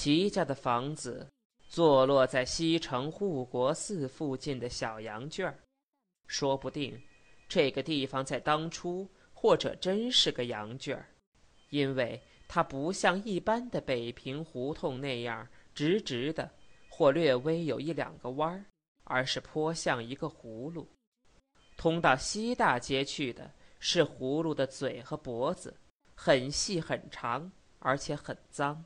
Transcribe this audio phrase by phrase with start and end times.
[0.00, 1.28] 齐家的房子
[1.66, 5.58] 坐落在西城护国寺附近的小羊圈儿，
[6.28, 7.02] 说不定
[7.48, 11.08] 这个地方在当初或者真是个羊圈儿，
[11.70, 16.48] 因为它不像一般的北平胡同那样直直的，
[16.88, 18.64] 或略微有一两个弯儿，
[19.02, 20.86] 而是颇像一个葫芦。
[21.76, 25.76] 通到西大街去的是葫芦的嘴和脖子，
[26.14, 28.84] 很细很长，而且很脏。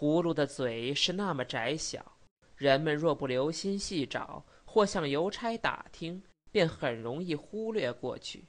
[0.00, 2.16] 葫芦的嘴是那么窄小，
[2.56, 8.46] 人们若不留心细找，或向邮差打听，便很容易忽略过去。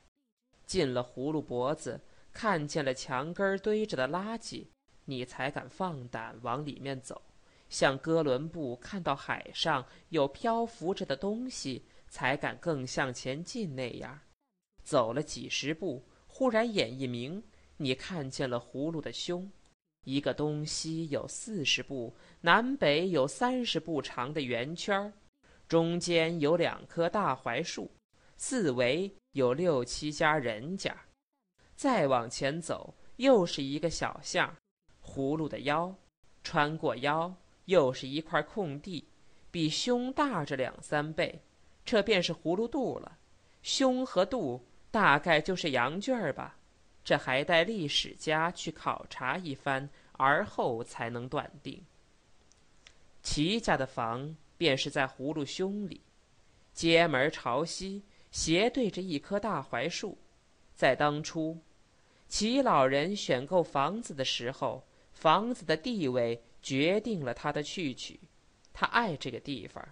[0.66, 2.00] 进了葫芦脖子，
[2.32, 4.68] 看见了墙根堆着的垃圾，
[5.04, 7.22] 你才敢放胆往里面走，
[7.68, 14.18] 像哥伦布看到海上有漂浮着的东西，才敢更向前进那样。
[14.86, 17.44] 走了几十步，忽然眼一明，
[17.76, 19.52] 你看见了葫芦的胸。
[20.04, 25.14] 一个东西有四十步，南北有三十步长的圆圈，
[25.67, 27.92] 中间有两棵大槐树，
[28.36, 30.95] 四围有六七家人家。
[31.75, 34.56] 再往前走，又是一个小巷，
[35.03, 35.95] 葫芦的腰，
[36.44, 39.08] 穿过腰又是一块空地，
[39.52, 41.42] 比胸大着两三倍，
[41.86, 43.20] 这便是葫芦肚了。
[43.62, 46.58] 胸和肚大概就是羊圈儿吧。
[47.03, 49.90] 这还待历史家去考察一番，
[50.22, 51.83] 而后才能断定。
[53.23, 56.00] 齐家的房便是在葫芦胸里，
[56.73, 60.16] 街门朝西，斜对着一棵大槐树。
[60.75, 61.58] 在当初，
[62.28, 68.19] 齐老人选购房子的时候，房子的地位决定了他的去取。
[68.72, 69.83] 他爱这个地方，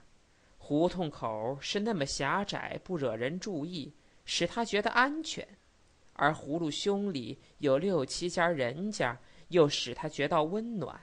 [0.59, 3.91] 胡同口是那么狭窄，不惹人注意，
[4.25, 5.47] 使他觉得安全。
[6.13, 9.19] 而葫芦胸里有六七家人家，
[9.49, 10.99] 又使他觉到温暖。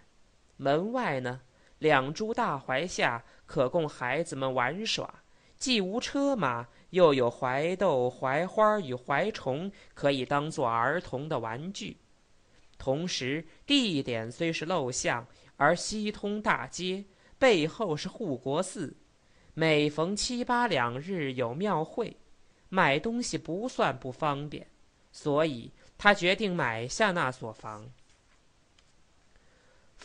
[0.56, 1.42] 门外呢，
[1.78, 5.22] 两株大槐下可供孩子们玩耍，
[5.56, 11.98] 既无车马，又有槐豆、槐花与槐虫，可以当做儿童的玩具。
[12.79, 15.27] 同时，地点虽是陋巷，
[15.57, 17.05] 而西通大街，
[17.39, 18.96] 背后是护国寺，
[19.55, 22.17] 每逢七八两日有庙会，
[22.68, 24.67] 买东西不算不方便。
[25.11, 27.90] 所以他决定买下那所房。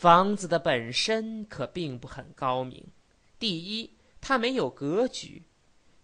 [0.02, 2.84] 房子的本身可并不很高明。
[3.38, 5.40] 第一，它没有格局，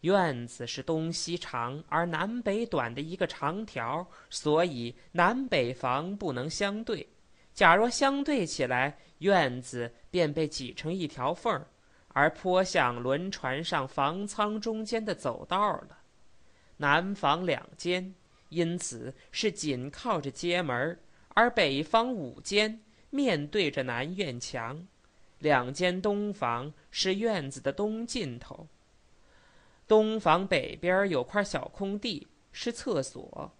[0.02, 7.08] 院子是东西长而南北短的一个长条，所以南北房不能相对。
[7.52, 11.66] 假若相对起来，院子便被挤成一条缝儿，
[12.10, 15.98] 而颇像轮船上房舱中间的走道了。
[16.76, 18.14] 南房两间。
[18.50, 20.98] 因此是紧靠着街门
[21.34, 24.86] 而北方五间面对着南院墙，
[25.38, 28.66] 两间东房是院子的东尽头。
[29.86, 33.52] 东房北边有块小空地，是厕所。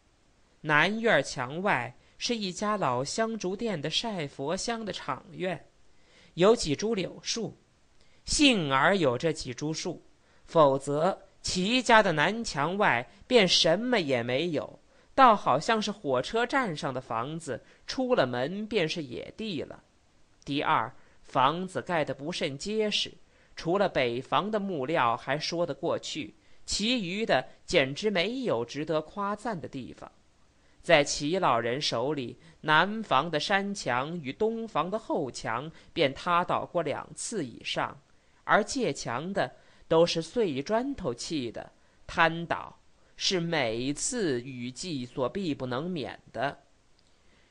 [0.61, 5.69] 南院墙外是一家老香烛店的晒佛香的场院，
[6.35, 7.57] 有几株柳树，
[8.25, 10.03] 幸而有这几株树，
[10.45, 11.19] 否则。
[11.41, 14.79] 齐家的南墙外便什么也没有，
[15.19, 19.83] 倒好像是火车站上的房子，出了门便是野地了。
[20.45, 23.13] 第二，房子盖得不甚结实，
[23.57, 30.09] 除了北房的木料还说得过去，其余的简直没有值得夸赞的地方。
[30.83, 38.01] 在齐老人手里，南房的山墙与东房的后墙便塌倒过两次以上，
[38.45, 39.51] 而借墙的。
[39.89, 41.73] 都是碎砖头砌的，
[42.07, 42.78] 瘫倒
[43.21, 46.57] 是每次雨季所必不能免的。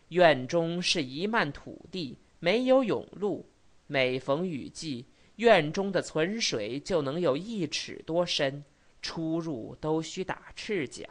[0.07, 3.49] 院中是一漫土地，没有甬路，
[3.85, 8.63] 每逢雨季，院中的存水就能有一尺多深，
[9.01, 11.03] 出入都需打赤脚。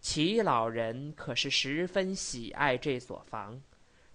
[0.00, 3.60] 齐老人可是十分喜爱这所房，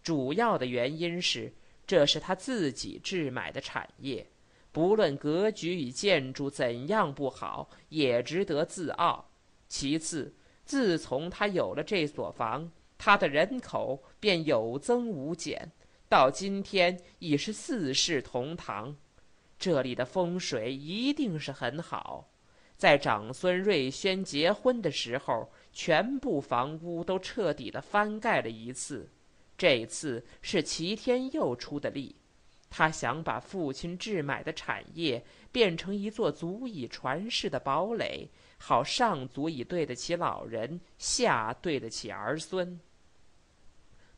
[0.02, 1.54] 主要的原因是
[1.86, 4.25] 这是他自己置买的产业。
[4.74, 9.30] 不论格局与建筑怎样不好，也值得自傲。
[9.70, 10.36] 其次，
[10.66, 15.72] 自从他有了这所房，他的人口便有增无减，
[16.10, 18.98] 到今天已是四世同堂。
[19.60, 22.31] 这里的风水一定是很好。
[22.75, 29.12] 在长孙瑞轩结婚的时候，全部房屋都彻底的翻盖了一次。
[29.56, 32.16] 这次是齐天佑出的力。
[32.75, 38.28] 他想把父亲置买的产业变成一座足以传世的堡垒，
[38.58, 42.80] 好上足以对得起老人，下对得起儿孙。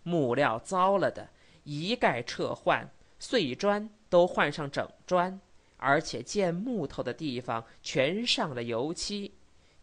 [0.03, 1.27] 木料糟了的，
[1.65, 5.37] 一概撤换，碎砖都换上整砖，
[5.75, 9.33] 而且建木头的地方全上了油漆。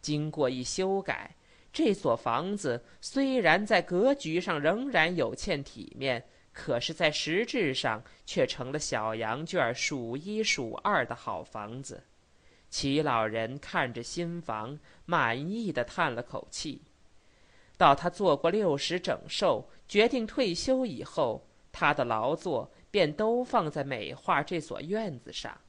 [0.01, 1.35] 经过一修改，
[1.71, 12.03] 这所房子虽然在格局上仍然有欠体面，可是，在实质上却成了小羊圈数一数二的好房子。
[12.69, 16.81] 齐老人看着新房，满意的叹了口气。
[17.75, 25.59] 到他做过六十整寿，决定退休以后，他的劳作便都放在美化这所院子上，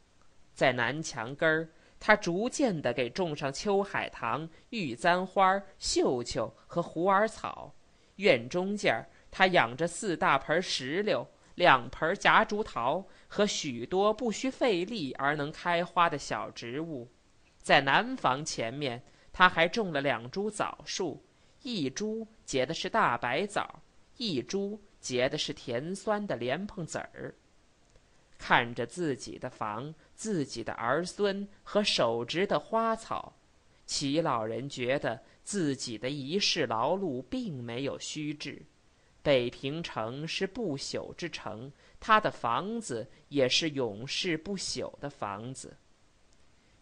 [0.54, 1.69] 在南墙根儿。
[1.98, 7.75] 他逐渐地给种上秋海棠、玉簪花、绣球和虎耳草。
[8.16, 11.26] 院中间儿，他养着四大盆石榴、
[11.56, 17.10] 两盆夹竹桃和许多不需费力而能开花的小植物。
[17.58, 19.02] 在南房前面，
[19.32, 21.25] 他还种了两株枣树，
[21.62, 23.82] 一株结的是大白枣，
[24.19, 27.34] 一株结的是甜酸的莲蓬籽儿。
[28.38, 29.92] 看着自己的房。
[30.14, 33.34] 自己的儿孙和手植的花草，
[33.84, 38.62] 齐老人觉得自己的一世劳碌并没有虚掷。
[39.25, 45.79] 北平城是不朽之城，他的房子也是永世不朽的房子。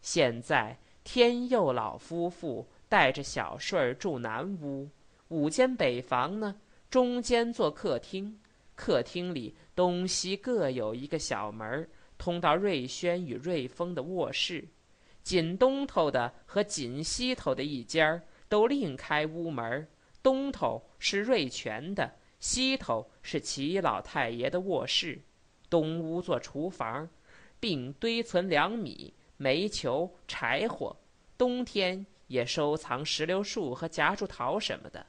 [0.01, 4.91] 现在天佑老夫妇带着小顺儿住南屋，
[5.29, 6.57] 五间北房呢，
[6.91, 8.41] 中间做客厅，
[8.75, 11.89] 客厅里东西各有一个小门。
[12.19, 14.67] 通到瑞轩与瑞丰的卧室，
[15.23, 19.89] 紧东头的和紧西头的一间儿都另开屋门。
[20.25, 22.13] 东头是瑞全的，
[22.43, 25.23] 西头是齐老太爷的卧室。
[25.71, 27.09] 东屋做厨房，
[27.61, 30.95] 并堆存粮米、煤球、柴火，
[31.39, 35.07] 冬天也收藏石榴树和夹竹桃什么的。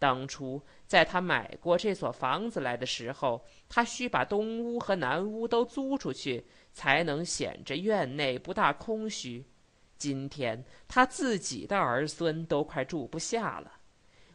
[0.00, 9.46] 当初在他买过这所房子来的时候，他需把东屋和南屋都租出去，才能显着院内不大空虚。
[9.96, 13.72] 今天他自己的儿孙都快住不下了，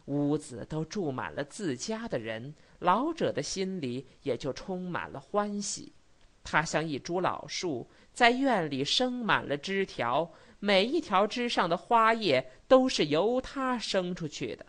[0.08, 5.92] 屋子都住满了自家的人，老者的心里也就充满了欢喜。
[6.42, 14.64] 他像一株老树，在院里生满了枝条，每一条枝上的花叶都是由他生出去的。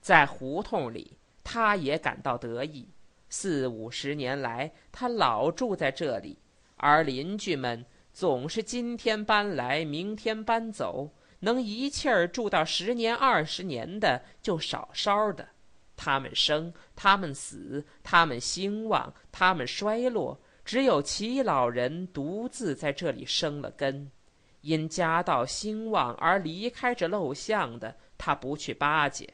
[0.00, 2.88] 在胡同里，他也感到得意。
[3.28, 6.38] 四五十年来，他老住在这里，
[6.76, 11.10] 而邻居们总是今天搬来，明天搬走，
[11.40, 15.48] 能一气儿住到十年二十年的就少少的。
[15.96, 24.10] 他们生，他们死，他们兴旺，他们衰落，只有齐老人独自在这里生了根。
[24.60, 29.28] 因家道兴旺而离开这陋巷的，他不去巴结。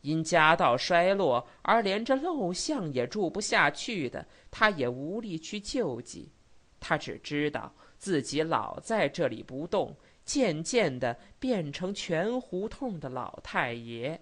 [0.00, 6.32] 因家道衰落而连这陋巷也住不下去的，他也无力去救济。
[6.78, 9.94] 他只知道自己老在这里不动，
[10.30, 14.20] 渐渐的变成全胡同的老太爷。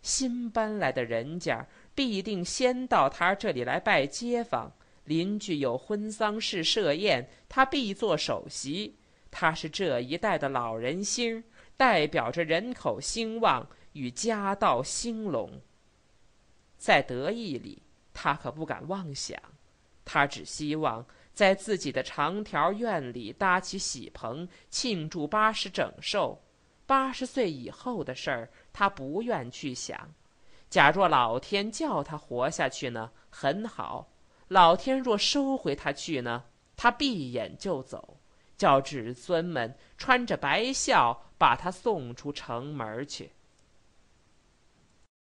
[0.00, 4.72] 新搬来的人家必定先到他这里来拜街坊，
[5.04, 8.96] 邻居有婚丧事设宴，他必做首席。
[9.30, 11.44] 他是这一代的老人星，
[11.76, 13.68] 代表着人口兴旺。
[13.92, 15.60] 与家道兴隆，
[16.78, 17.82] 在得意里，
[18.14, 19.36] 他可不敢妄想。
[20.04, 21.04] 他只希望
[21.40, 26.38] 在自己的长条院里搭起喜棚，庆祝八十整寿。
[26.84, 30.12] 八十岁以后的事儿，他不愿去想。
[30.68, 34.06] 假若老天叫他活下去呢，很好；
[34.48, 36.44] 老天若收回他去呢，
[36.76, 38.18] 他闭眼就走，
[38.58, 43.32] 叫子孙们穿着白孝把他送出城门去。